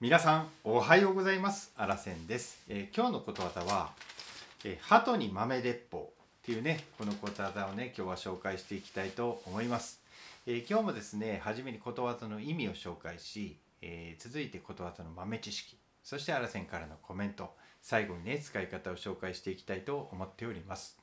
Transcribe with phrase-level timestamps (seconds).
[0.00, 1.72] 皆さんおはようございます。
[1.76, 3.92] あらせんです、えー今日のことわざは、
[4.64, 10.00] えー鳩に豆鉄砲っていうねこのことわざをね今日は紹介していきたいと思います、
[10.46, 20.98] えー今日もですね初めにことわざの意味を紹介し、え続いてことわざの豆知識そしてあらせんからのコメント最後にね使い方を紹介していきたいと思っております。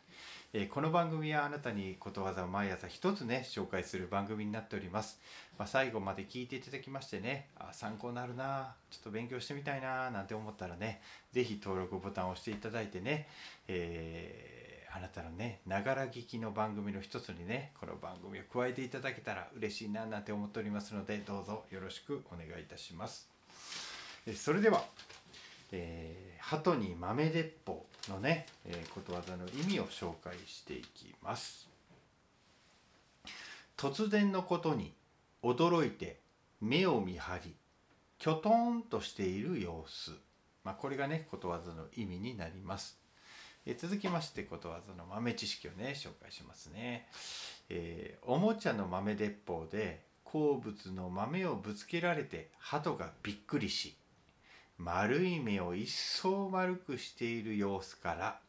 [0.54, 5.20] えーこの番組はあなたにことわざを毎朝一つね紹介する番組になっております、
[5.58, 13.28] まあ、最後まで聞いていただきましてねあ参考になるなちょっと勉強してみたいななんて思ったらね是非登録ボタンを押していただいてね、
[13.68, 14.62] えー
[14.94, 23.30] あなたのねながら聞きの番組の一つにねこの番組を加えていただけたら嬉しいななんて思っておりますのでどうぞよろしくお願いいたします。
[24.28, 24.84] えーそれでは
[25.71, 31.70] えー鳩に豆鉄砲のね、えーことわざの意味を紹介していきます。
[33.77, 34.94] 突然のことに
[35.44, 36.20] 驚いて
[36.59, 37.55] 目を見張り
[38.20, 40.11] きょとんとしている様子、
[40.63, 42.97] まあ、これがねことわざの意味になります。
[43.66, 47.08] えー続きましてことわざの豆知識をね紹介しますね、
[47.69, 53.95] えーおもちゃの豆鉄砲で好物の豆をぶつけられて鳩がびっくりし
[54.84, 58.40] 丸い目を一層丸くしている様子から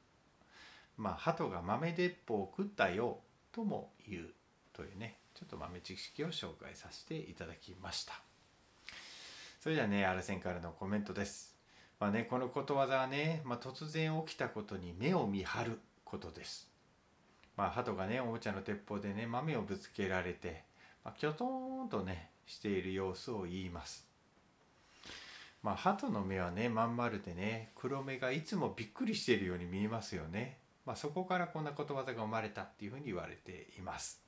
[0.97, 3.19] まあ鳩が豆鉄砲を食ったよ
[3.53, 4.29] とも言う
[4.73, 8.15] というねちょっと豆知識を紹介させていただきました。
[9.61, 11.55] それではねアルセンからのコメントです。
[12.01, 16.67] まあねこのことわざはね、まあ、突然起きたことに目を見張ることです。
[17.59, 20.65] まあ鳩がねおもちゃの鉄砲でね豆をぶつけられて、
[21.05, 24.12] まあ、きょとーんとねしている様子を言います。
[25.63, 34.21] まあ鳩の目はねまん丸でね黒目がいつもびっくりしているように見えますよね、まあ、そこからこんなことわざが生まれたっていうふうに言われています。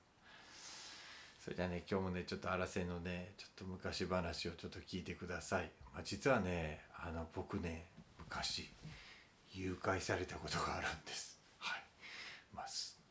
[1.44, 7.84] それじゃあね今日もねちょっとあらせのねちょっと昔話をちょっと聞いてください、まあ、実はねあの僕ね
[8.18, 8.70] 昔
[9.52, 11.38] 誘拐されたことがあるんです。
[11.58, 11.82] はい、
[12.54, 12.66] まあ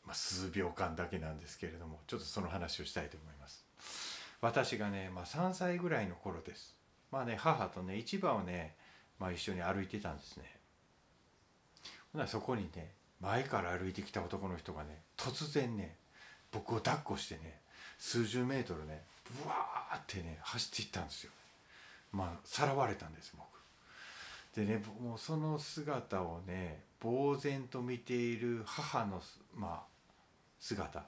[0.06, 3.66] まあ、数秒間だけなんですけれどもちょっとその話をしたいと思います。
[4.42, 6.76] 私がね、まあ、3歳ぐらいの頃です。
[7.14, 8.74] まあね母とね市場をね、
[9.20, 10.46] まあ、一緒に歩いてたんですね。
[12.12, 12.90] ほなそこにね
[13.22, 15.96] 前から歩いてきた男の人がね突然ね
[16.52, 17.60] 僕を抱っこしてね
[18.00, 19.04] 数十メートルね
[19.44, 21.32] ブワーってね走っていったんですよ。
[22.12, 23.46] まあさらわれたんです僕。
[24.56, 29.22] でねもうその姿をね呆然と見ている母の
[29.54, 29.84] まあ
[30.60, 31.04] 姿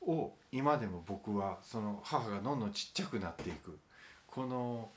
[0.00, 3.78] を今でも僕はその母がどんどんちっちゃくなっていく。
[4.26, 4.88] この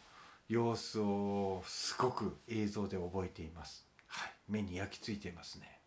[0.52, 5.80] 様子をすごく映像で覚えています、はい、目に焼き付いていますね。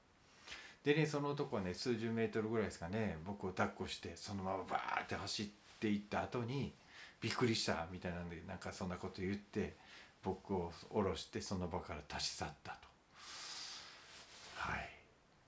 [0.85, 5.47] でねその男はね数十メートルぐらいですかね僕を抱っこしてそのままバーって走っ
[5.79, 6.75] ていった後に
[7.21, 9.77] びっくりしたみたいなんでなんかそんなこと言って
[10.23, 12.79] 僕を下ろしてその場から立ち去ったと。
[14.57, 14.91] はい。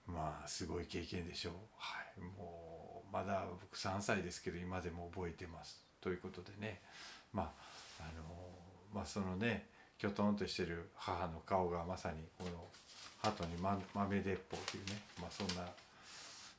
[0.07, 1.55] まあすごい経験でしょう。
[1.79, 2.21] はい。
[2.21, 5.83] もうまだ僕3歳ですけど今でも覚えてます。
[6.03, 6.83] ということでね。
[7.33, 7.53] まあ
[8.01, 8.56] あの
[8.97, 9.67] まあそのね
[9.99, 12.51] きょとんとしてる母の顔がまさにこの
[13.23, 15.63] 鳩にま豆鉄砲というねまあそんな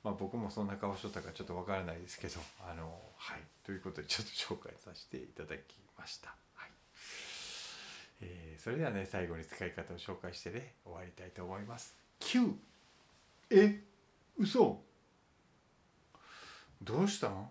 [0.03, 2.39] まあ僕もそんな顔しとったかちょっとわからないですけど
[2.69, 2.83] あの
[3.17, 3.41] はい。
[3.65, 5.61] ということでちょっと紹介させていただき
[5.97, 6.29] ました。
[6.55, 6.69] はい。
[8.21, 11.95] えーそれではね最後に使い方を紹介してね終わりたいと思います。
[12.19, 12.53] 9
[13.49, 13.81] え？
[14.37, 14.79] 嘘。
[16.83, 17.49] どうしたん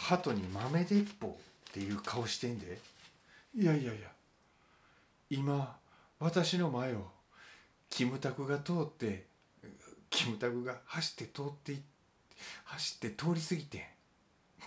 [0.00, 1.38] 鳩に豆鉄砲
[1.70, 2.78] っていう顔してんで。
[3.54, 4.08] いやいやいや。
[5.30, 5.76] 今
[6.18, 7.06] 私の前を
[7.88, 9.26] キムタクが通って
[10.10, 11.76] キムタクが走って通って
[12.64, 13.88] 走って通り過ぎて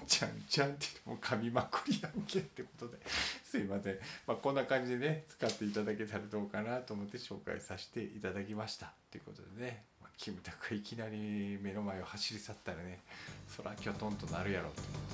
[0.08, 2.98] ちゃんちゃんってもう噛みまくりやんけってことで
[3.44, 3.98] すいません、
[4.28, 8.92] まあ、こんな感じでね使っていただけたらどうかなと思って紹介させていただきました。
[9.12, 13.00] ということでね、まあ、キムタクがいきなり目の前を走り去ったらね
[13.48, 15.05] そらきょとんとなるやろと。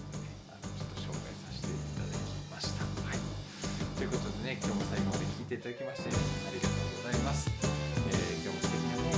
[4.02, 7.52] ということでね、今日も最後まで聞いていただきまして、ありがとうございます。
[7.62, 9.14] えー今日も素敵なね、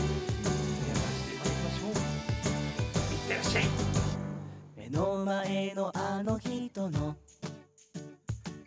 [0.83, 3.13] 皆さんしてまいりましょう。
[3.13, 3.63] いってらっしゃい。
[4.75, 7.15] 目の前のあの人の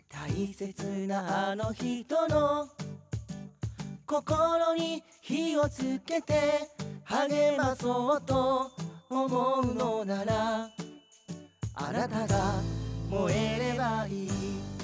[0.09, 2.67] 大切なあの人の
[4.07, 6.33] 心に火をつけて
[7.03, 8.71] 励まそうと
[9.07, 10.67] 思うのなら
[11.75, 12.55] あなたが
[13.07, 14.76] 燃えればいい